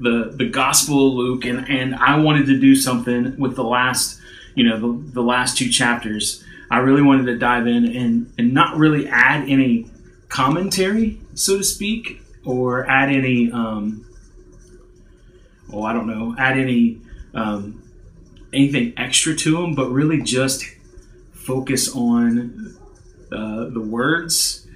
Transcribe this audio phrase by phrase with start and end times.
[0.00, 4.18] the the Gospel of Luke, and and I wanted to do something with the last,
[4.54, 6.42] you know, the, the last two chapters.
[6.70, 9.90] I really wanted to dive in and and not really add any
[10.28, 14.06] commentary, so to speak, or add any, um,
[15.72, 17.00] oh, I don't know, add any
[17.34, 17.82] um,
[18.52, 20.64] anything extra to them, but really just
[21.32, 22.76] focus on
[23.32, 24.66] uh, the words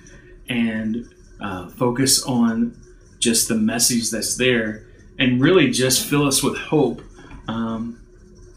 [0.48, 1.08] and
[1.40, 2.76] uh, focus on
[3.18, 4.86] just the message that's there
[5.18, 7.02] and really just fill us with hope
[7.48, 8.00] um,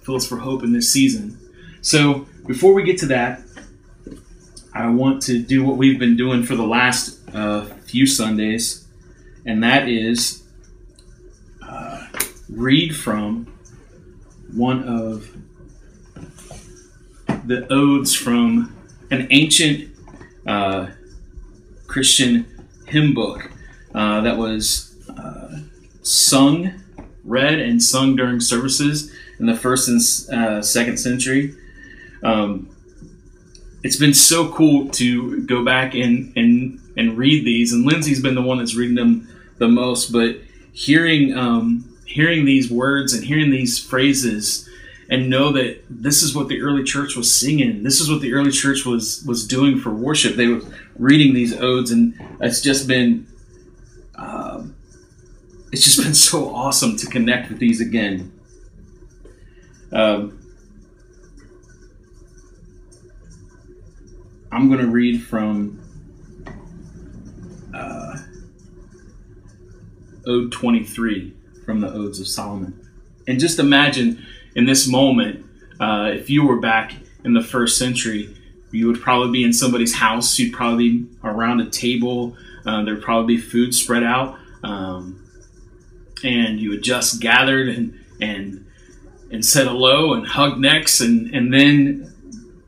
[0.01, 1.37] fill us for hope in this season.
[1.81, 3.41] So before we get to that
[4.73, 8.87] i want to do what we've been doing for the last uh, few sundays
[9.45, 10.43] and that is
[11.67, 12.07] uh,
[12.49, 13.45] read from
[14.53, 15.35] one of
[17.45, 18.73] the odes from
[19.11, 19.93] an ancient
[20.45, 20.87] uh,
[21.87, 22.45] Christian
[22.87, 23.51] hymn book
[23.93, 24.86] uh, that was
[26.07, 26.73] sung,
[27.23, 31.53] read, and sung during services in the first and uh, second century.
[32.23, 32.69] Um,
[33.83, 38.33] it's been so cool to go back and, and and read these, and Lindsay's been
[38.33, 39.27] the one that's reading them
[39.59, 40.11] the most.
[40.11, 40.37] But
[40.73, 44.67] hearing um, hearing these words and hearing these phrases
[45.09, 47.83] and know that this is what the early church was singing.
[47.83, 50.35] This is what the early church was was doing for worship.
[50.35, 50.61] They were
[50.97, 53.27] reading these odes, and it's just been
[55.71, 58.31] it's just been so awesome to connect with these again.
[59.91, 60.39] Um,
[64.51, 65.81] I'm going to read from
[67.73, 68.17] uh,
[70.25, 71.33] Ode 23
[71.65, 72.87] from the Odes of Solomon,
[73.27, 75.45] and just imagine in this moment,
[75.79, 76.93] uh, if you were back
[77.23, 78.35] in the first century,
[78.71, 80.37] you would probably be in somebody's house.
[80.39, 82.35] You'd probably be around a table.
[82.65, 85.23] Uh, there'd probably be food spread out, um,
[86.23, 88.65] and you had just gathered and and
[89.31, 92.13] and said hello and hugged necks, and and then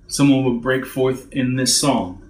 [0.08, 2.22] someone would break forth in this song.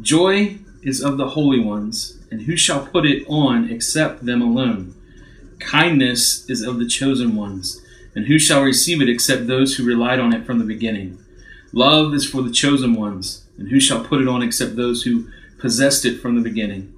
[0.00, 4.94] Joy is of the holy ones, and who shall put it on except them alone?
[5.60, 7.80] Kindness is of the chosen ones
[8.14, 11.18] and who shall receive it except those who relied on it from the beginning?
[11.72, 15.28] Love is for the chosen ones, and who shall put it on except those who
[15.58, 16.93] possessed it from the beginning?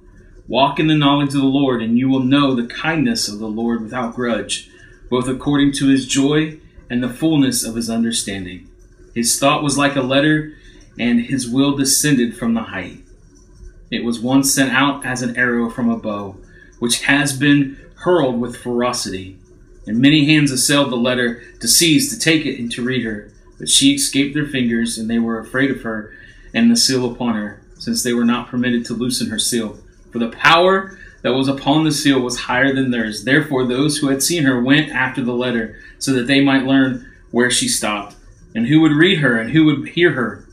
[0.47, 3.47] Walk in the knowledge of the Lord, and you will know the kindness of the
[3.47, 4.69] Lord without grudge,
[5.09, 6.59] both according to his joy
[6.89, 8.67] and the fullness of his understanding.
[9.13, 10.53] His thought was like a letter,
[10.97, 12.99] and his will descended from the height.
[13.91, 16.37] It was once sent out as an arrow from a bow,
[16.79, 19.37] which has been hurled with ferocity
[19.87, 23.31] and many hands assailed the letter to seize, to take it, and to read her.
[23.57, 26.13] But she escaped their fingers, and they were afraid of her
[26.53, 29.79] and the seal upon her, since they were not permitted to loosen her seal.
[30.17, 33.23] For the power that was upon the seal was higher than theirs.
[33.23, 37.07] Therefore, those who had seen her went after the letter, so that they might learn
[37.29, 38.15] where she stopped,
[38.55, 40.43] and who would read her, and who would hear her.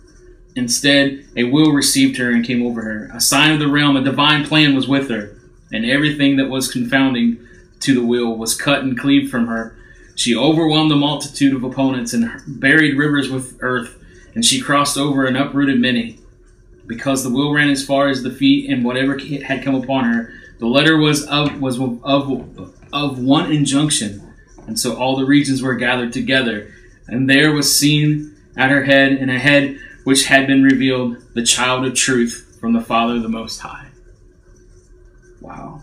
[0.55, 3.11] Instead, a will received her and came over her.
[3.15, 5.35] A sign of the realm, a divine plan was with her,
[5.73, 7.39] and everything that was confounding
[7.81, 9.75] to the will was cut and cleaved from her.
[10.15, 13.97] She overwhelmed a multitude of opponents and buried rivers with earth,
[14.35, 16.19] and she crossed over and uprooted many.
[16.87, 20.35] Because the will ran as far as the feet, and whatever had come upon her,
[20.59, 24.23] the letter was of was of of one injunction,
[24.67, 26.73] and so all the regions were gathered together,
[27.09, 31.43] and there was seen at her head, and a head which had been revealed, the
[31.43, 33.89] child of truth from the Father the Most High.
[35.41, 35.83] Wow.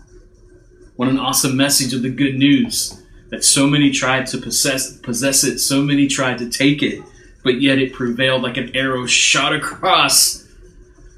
[0.96, 5.44] What an awesome message of the good news that so many tried to possess possess
[5.44, 7.02] it, so many tried to take it,
[7.42, 10.41] but yet it prevailed like an arrow shot across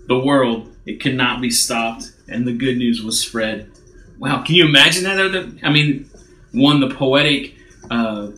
[0.06, 0.70] the world.
[0.86, 3.70] It could not be stopped, and the good news was spread.
[4.18, 5.58] Wow, can you imagine that?
[5.62, 6.08] I mean,
[6.52, 7.54] one the poetic
[7.90, 8.28] uh,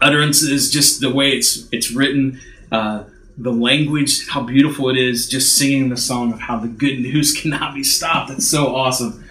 [0.00, 2.40] utterances, just the way it's it's written,
[2.72, 3.04] uh,
[3.38, 7.32] the language, how beautiful it is, just singing the song of how the good news
[7.40, 8.30] cannot be stopped.
[8.30, 9.24] It's so awesome.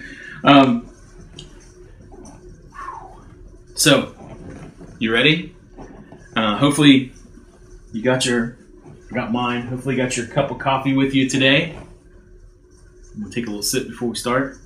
[0.43, 0.89] Um,
[3.73, 4.15] so,
[4.99, 5.55] you ready?
[6.35, 7.11] Uh, hopefully,
[7.91, 8.57] you got your,
[9.13, 9.67] got mine.
[9.67, 11.77] Hopefully, you got your cup of coffee with you today.
[13.19, 14.57] Gonna take a little sip before we start.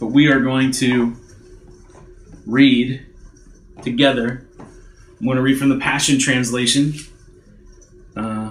[0.00, 1.14] But we are going to
[2.46, 3.06] read
[3.82, 4.46] together.
[4.58, 6.94] I'm going to read from the Passion Translation.
[8.16, 8.50] Uh,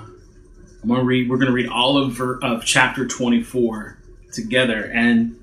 [0.82, 1.30] I'm gonna read.
[1.30, 3.98] We're gonna read all of of chapter 24
[4.32, 5.38] together, and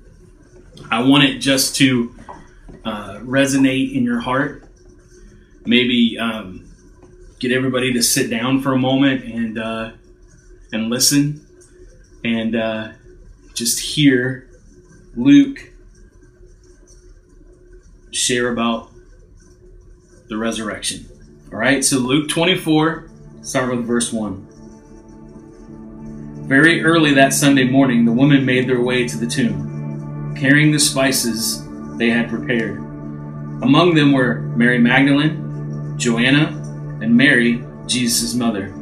[0.89, 2.16] I want it just to
[2.85, 4.63] uh, resonate in your heart.
[5.65, 6.67] Maybe um,
[7.39, 9.91] get everybody to sit down for a moment and uh,
[10.71, 11.45] and listen
[12.23, 12.89] and uh,
[13.53, 14.49] just hear
[15.15, 15.71] Luke
[18.11, 18.91] share about
[20.27, 21.05] the resurrection.
[21.51, 23.09] All right, so Luke 24,
[23.41, 24.45] start with verse 1.
[26.47, 30.79] Very early that Sunday morning, the women made their way to the tomb, carrying the
[30.79, 31.66] spices
[31.97, 32.77] they had prepared.
[33.61, 36.47] Among them were Mary Magdalene, Joanna,
[37.01, 38.73] and Mary, Jesus' mother.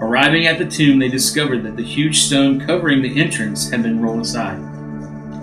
[0.00, 4.00] Arriving at the tomb, they discovered that the huge stone covering the entrance had been
[4.00, 4.60] rolled aside.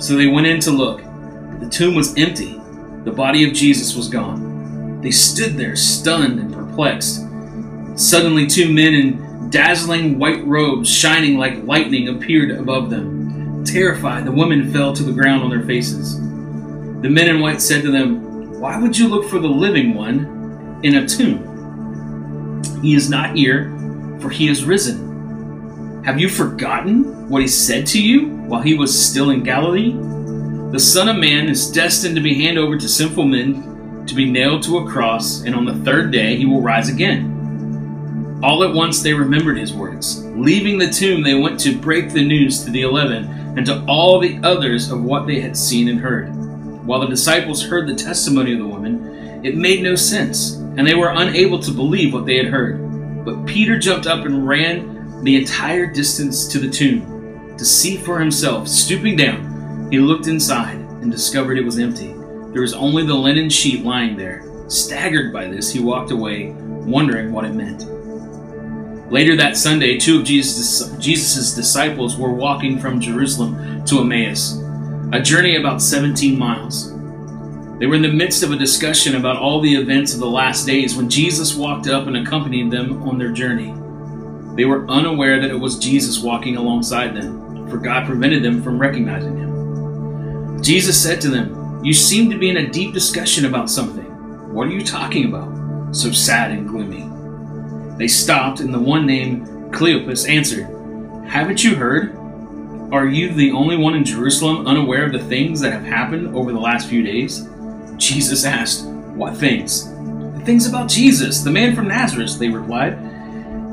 [0.02, 1.02] So they went in to look.
[1.60, 2.60] The tomb was empty.
[3.04, 5.02] The body of Jesus was gone.
[5.02, 7.22] They stood there, stunned and perplexed.
[7.96, 13.64] Suddenly, two men in dazzling white robes, shining like lightning, appeared above them.
[13.66, 16.20] Terrified, the women fell to the ground on their faces.
[17.01, 20.80] The men in white said to them, Why would you look for the living one
[20.84, 22.62] in a tomb?
[22.81, 23.75] He is not here
[24.19, 26.04] for he is risen.
[26.04, 29.94] Have you forgotten what he said to you while he was still in Galilee?
[30.72, 34.30] The Son of Man is destined to be handed over to sinful men, to be
[34.30, 38.40] nailed to a cross, and on the third day he will rise again.
[38.44, 40.24] All at once they remembered his words.
[40.25, 43.25] Leaving the tomb, they went to break the news to the eleven
[43.57, 46.38] and to all the others of what they had seen and heard.
[46.89, 50.95] While the disciples heard the testimony of the woman, it made no sense, and they
[50.95, 53.24] were unable to believe what they had heard.
[53.24, 58.19] But Peter jumped up and ran the entire distance to the tomb to see for
[58.19, 58.68] himself.
[58.68, 62.15] Stooping down, he looked inside and discovered it was empty.
[62.53, 64.51] There was only the linen sheet lying there.
[64.68, 67.86] Staggered by this, he walked away, wondering what it meant.
[69.12, 74.59] Later that Sunday, two of Jesus' Jesus's disciples were walking from Jerusalem to Emmaus,
[75.12, 76.92] a journey about 17 miles.
[77.80, 80.68] They were in the midst of a discussion about all the events of the last
[80.68, 83.74] days when Jesus walked up and accompanied them on their journey.
[84.56, 88.78] They were unaware that it was Jesus walking alongside them, for God prevented them from
[88.78, 90.62] recognizing him.
[90.62, 94.06] Jesus said to them, You seem to be in a deep discussion about something.
[94.54, 95.96] What are you talking about?
[95.96, 97.10] So sad and gloomy.
[97.98, 100.68] They stopped, and the one named Cleopas answered,
[101.28, 102.16] Haven't you heard?
[102.91, 106.51] Are you the only one in Jerusalem unaware of the things that have happened over
[106.51, 107.47] the last few days?
[107.97, 109.94] Jesus asked, What things?
[109.94, 112.97] The things about Jesus, the man from Nazareth, they replied.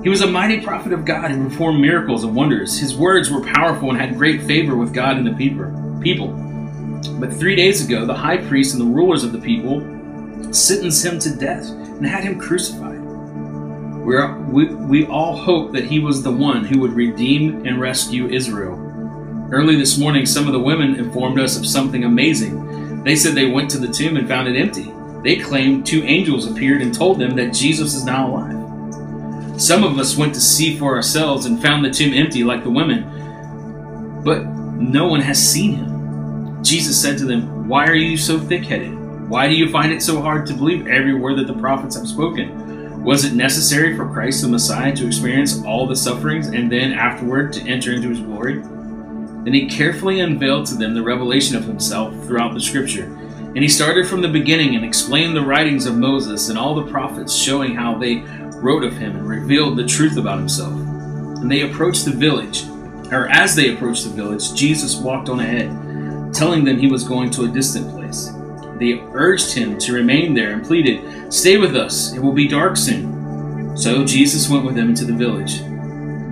[0.02, 2.78] He was a mighty prophet of God who performed miracles and wonders.
[2.78, 5.32] His words were powerful and had great favor with God and the
[6.02, 6.30] people.
[7.18, 9.80] But three days ago, the high priest and the rulers of the people
[10.52, 13.00] sentenced him to death and had him crucified.
[13.00, 18.28] We're, we, we all hoped that he was the one who would redeem and rescue
[18.28, 18.86] Israel.
[19.50, 22.66] Early this morning, some of the women informed us of something amazing
[23.06, 24.93] they said they went to the tomb and found it empty.
[25.22, 29.60] They claimed two angels appeared and told them that Jesus is now alive.
[29.62, 32.70] Some of us went to see for ourselves and found the tomb empty like the
[32.70, 36.64] women, but no one has seen him.
[36.64, 38.92] Jesus said to them, Why are you so thick headed?
[39.28, 42.08] Why do you find it so hard to believe every word that the prophets have
[42.08, 43.04] spoken?
[43.04, 47.52] Was it necessary for Christ the Messiah to experience all the sufferings and then afterward
[47.52, 48.64] to enter into his glory?
[49.47, 53.05] Then he carefully unveiled to them the revelation of himself throughout the scripture.
[53.05, 56.91] And he started from the beginning and explained the writings of Moses and all the
[56.91, 58.25] prophets, showing how they
[58.57, 60.73] wrote of him and revealed the truth about himself.
[60.73, 62.65] And they approached the village,
[63.12, 67.31] or as they approached the village, Jesus walked on ahead, telling them he was going
[67.31, 68.33] to a distant place.
[68.81, 72.76] They urged him to remain there and pleaded, Stay with us, it will be dark
[72.76, 73.76] soon.
[73.76, 75.61] So Jesus went with them into the village.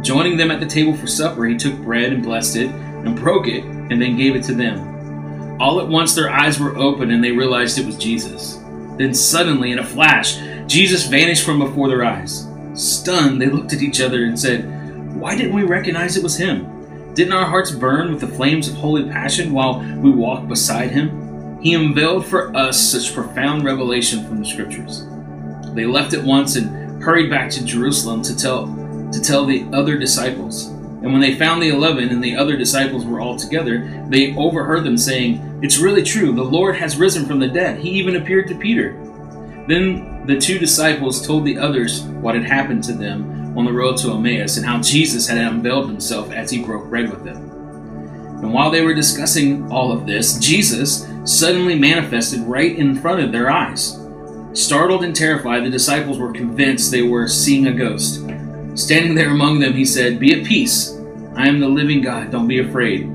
[0.04, 3.46] Joining them at the table for supper, he took bread and blessed it and broke
[3.46, 5.60] it and then gave it to them.
[5.60, 8.56] All at once their eyes were open and they realized it was Jesus.
[8.96, 12.48] Then suddenly, in a flash, Jesus vanished from before their eyes.
[12.74, 17.12] Stunned, they looked at each other and said, Why didn't we recognize it was him?
[17.14, 21.60] Didn't our hearts burn with the flames of holy passion while we walked beside him?
[21.60, 25.06] He unveiled for us such profound revelation from the scriptures.
[25.74, 28.66] They left at once and hurried back to Jerusalem to tell
[29.12, 30.73] to tell the other disciples.
[31.04, 34.84] And when they found the eleven and the other disciples were all together, they overheard
[34.84, 37.78] them saying, It's really true, the Lord has risen from the dead.
[37.78, 38.94] He even appeared to Peter.
[39.68, 43.98] Then the two disciples told the others what had happened to them on the road
[43.98, 47.36] to Emmaus and how Jesus had unveiled himself as he broke bread with them.
[48.42, 53.30] And while they were discussing all of this, Jesus suddenly manifested right in front of
[53.30, 54.00] their eyes.
[54.54, 58.22] Startled and terrified, the disciples were convinced they were seeing a ghost.
[58.74, 60.98] Standing there among them, he said, Be at peace.
[61.36, 62.32] I am the living God.
[62.32, 63.08] Don't be afraid.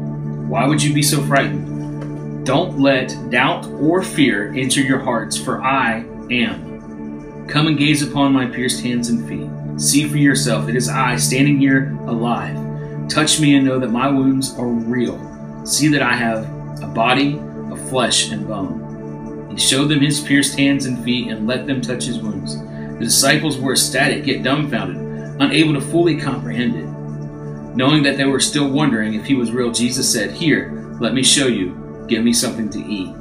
[0.48, 2.46] Why would you be so frightened?
[2.46, 7.46] Don't let doubt or fear enter your hearts, for I am.
[7.50, 9.82] Come and gaze upon my pierced hands and feet.
[9.82, 13.10] See for yourself, it is I standing here alive.
[13.10, 15.20] Touch me and know that my wounds are real.
[15.66, 16.46] See that I have
[16.82, 17.38] a body
[17.70, 19.50] of flesh and bone.
[19.52, 22.58] He showed them his pierced hands and feet and let them touch his wounds.
[22.58, 25.09] The disciples were ecstatic yet dumbfounded,
[25.40, 27.76] unable to fully comprehend it.
[27.76, 31.24] Knowing that they were still wondering if he was real, Jesus said, Here, let me
[31.24, 32.06] show you.
[32.08, 33.14] Give me something to eat.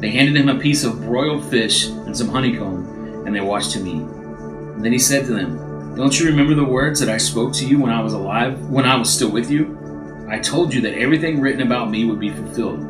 [0.00, 3.86] They handed him a piece of broiled fish and some honeycomb, and they watched him
[3.86, 4.02] eat.
[4.02, 7.66] And then he said to them, Don't you remember the words that I spoke to
[7.66, 9.78] you when I was alive, when I was still with you?
[10.28, 12.80] I told you that everything written about me would be fulfilled,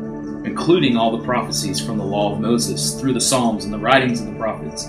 [0.45, 4.21] including all the prophecies from the law of Moses, through the Psalms and the writings
[4.21, 4.85] of the prophets,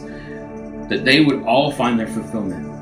[0.88, 2.73] that they would all find their fulfillment.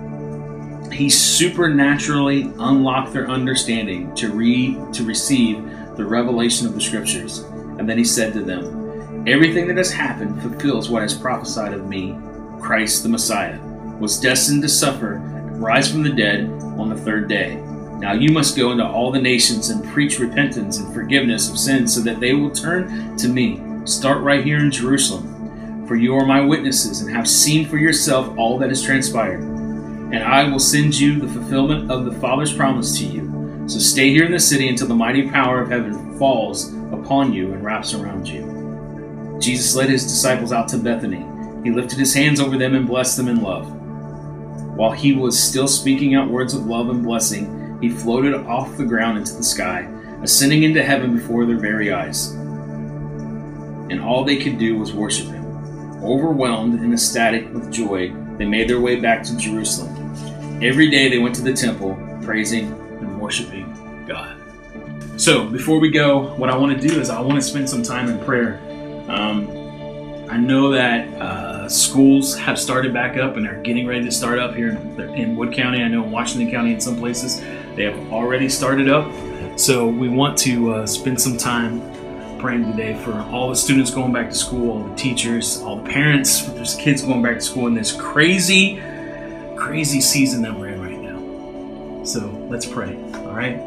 [0.92, 5.64] He supernaturally unlocked their understanding to read, to receive
[5.96, 7.40] the revelation of the scriptures.
[7.78, 11.88] And then he said to them, Everything that has happened fulfills what is prophesied of
[11.88, 12.18] me,
[12.60, 13.58] Christ the Messiah,
[13.98, 16.46] was destined to suffer and rise from the dead
[16.76, 17.56] on the third day.
[17.98, 21.94] Now you must go into all the nations and preach repentance and forgiveness of sins
[21.94, 23.62] so that they will turn to me.
[23.84, 25.86] Start right here in Jerusalem.
[25.86, 29.51] For you are my witnesses and have seen for yourself all that has transpired
[30.12, 33.64] and I will send you the fulfillment of the Father's promise to you.
[33.66, 37.52] So stay here in the city until the mighty power of heaven falls upon you
[37.52, 39.38] and wraps around you.
[39.40, 41.26] Jesus led his disciples out to Bethany.
[41.64, 43.72] He lifted his hands over them and blessed them in love.
[44.76, 48.84] While he was still speaking out words of love and blessing, he floated off the
[48.84, 49.88] ground into the sky,
[50.22, 52.32] ascending into heaven before their very eyes.
[52.32, 55.44] And all they could do was worship him.
[56.04, 60.01] Overwhelmed and ecstatic with joy, they made their way back to Jerusalem.
[60.62, 62.66] Every day they went to the temple, praising
[63.00, 64.36] and worshiping God.
[65.16, 67.82] So, before we go, what I want to do is I want to spend some
[67.82, 68.60] time in prayer.
[69.08, 69.50] Um,
[70.30, 74.38] I know that uh, schools have started back up and are getting ready to start
[74.38, 75.82] up here in, in Wood County.
[75.82, 77.40] I know in Washington County, in some places,
[77.74, 79.12] they have already started up.
[79.58, 81.80] So, we want to uh, spend some time
[82.38, 85.90] praying today for all the students going back to school, all the teachers, all the
[85.90, 88.80] parents with their kids going back to school in this crazy
[89.56, 92.04] crazy season that we're in right now.
[92.04, 93.58] So let's pray, all right?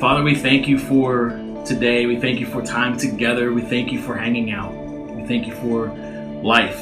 [0.00, 1.30] Father, we thank you for
[1.64, 2.06] today.
[2.06, 3.52] We thank you for time together.
[3.52, 4.72] We thank you for hanging out.
[4.72, 5.88] We thank you for
[6.42, 6.78] life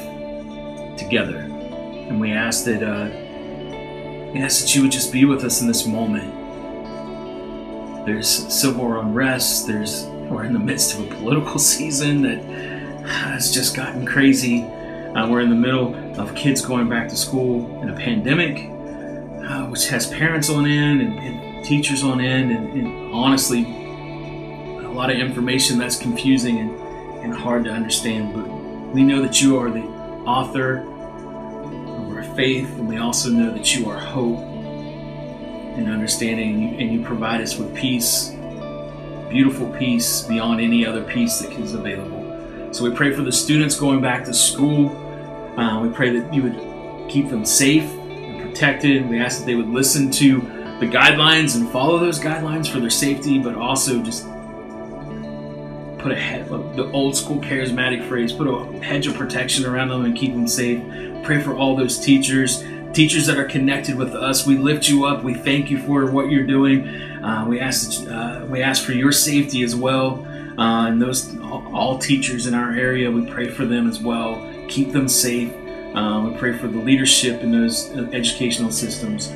[0.97, 1.37] together.
[1.39, 3.09] And we ask that, uh,
[4.31, 6.35] we ask that you would just be with us in this moment.
[8.05, 9.67] There's civil unrest.
[9.67, 12.43] There's we're in the midst of a political season that
[13.05, 14.61] has just gotten crazy.
[15.15, 18.69] Uh, we're in the middle of kids going back to school in a pandemic,
[19.49, 23.63] uh, which has parents on end and, and teachers on end, and, and, honestly,
[24.85, 26.79] a lot of information that's confusing and,
[27.23, 28.35] and hard to understand.
[28.35, 28.47] But
[28.93, 29.81] we know that you are the
[30.27, 36.61] author of our faith, and we also know that you are hope and understanding, and
[36.61, 38.29] you, and you provide us with peace,
[39.27, 42.18] beautiful peace beyond any other peace that is available.
[42.71, 44.95] So we pray for the students going back to school.
[45.57, 49.09] Uh, we pray that you would keep them safe and protected.
[49.09, 50.39] We ask that they would listen to
[50.79, 54.23] the guidelines and follow those guidelines for their safety, but also just
[55.97, 60.05] put a head, the old school charismatic phrase, put a hedge of protection around them
[60.05, 60.81] and keep them safe.
[61.23, 64.45] Pray for all those teachers, teachers that are connected with us.
[64.45, 65.23] We lift you up.
[65.23, 66.87] We thank you for what you're doing.
[66.87, 70.25] Uh, we ask uh, we ask for your safety as well.
[70.59, 74.45] Uh, and those all teachers in our area, we pray for them as well.
[74.67, 75.53] Keep them safe.
[75.95, 79.31] Uh, we pray for the leadership in those educational systems.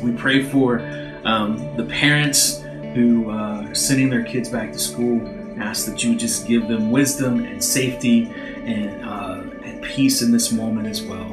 [0.00, 0.78] We pray for
[1.24, 2.62] um, the parents
[2.94, 5.20] who uh, are sending their kids back to school.
[5.60, 8.30] Ask that you just give them wisdom and safety
[8.64, 11.32] and, uh, and peace in this moment as well.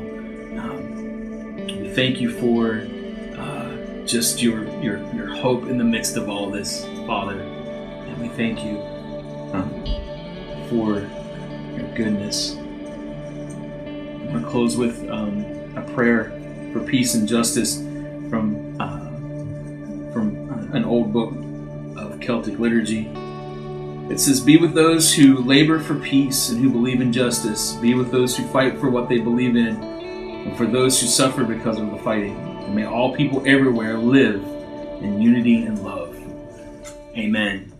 [0.59, 2.87] Um, we thank you for
[3.39, 7.60] uh, just your, your your hope in the midst of all this, Father.
[8.21, 8.77] We thank you
[9.51, 9.83] um,
[10.69, 10.99] for
[11.75, 12.53] your goodness.
[12.53, 15.43] I'm going to close with um,
[15.75, 16.31] a prayer
[16.71, 17.77] for peace and justice
[18.29, 18.99] from uh,
[20.13, 21.33] from an old book
[21.97, 23.09] of Celtic liturgy.
[24.11, 27.73] It says, Be with those who labor for peace and who believe in justice.
[27.73, 31.43] Be with those who fight for what they believe in, and for those who suffer
[31.43, 32.37] because of the fighting.
[32.37, 34.43] And may all people everywhere live
[35.01, 36.15] in unity and love.
[37.17, 37.70] Amen.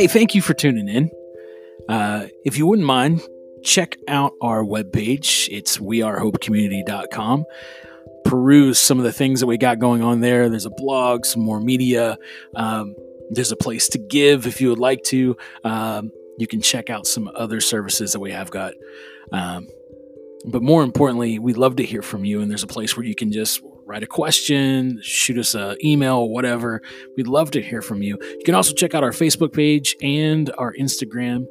[0.00, 1.10] Hey, thank you for tuning in.
[1.86, 3.20] Uh, if you wouldn't mind,
[3.62, 5.46] check out our webpage.
[5.50, 7.44] It's wearehopecommunity.com.
[8.24, 10.48] Peruse some of the things that we got going on there.
[10.48, 12.16] There's a blog, some more media.
[12.56, 12.94] Um,
[13.28, 15.36] there's a place to give if you would like to.
[15.64, 18.72] Um, you can check out some other services that we have got.
[19.32, 19.68] Um,
[20.46, 22.40] but more importantly, we'd love to hear from you.
[22.40, 26.28] And there's a place where you can just write a question, shoot us an email,
[26.28, 26.80] whatever.
[27.16, 28.18] We'd love to hear from you.
[28.20, 31.46] You can also check out our Facebook page and our Instagram.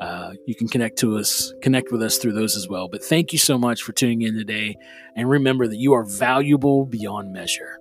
[0.00, 2.88] Uh, you can connect to us, connect with us through those as well.
[2.88, 4.76] But thank you so much for tuning in today.
[5.16, 7.78] And remember that you are valuable beyond measure.